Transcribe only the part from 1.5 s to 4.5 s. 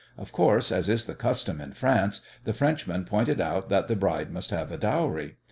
in France, the Frenchman pointed out that the bride must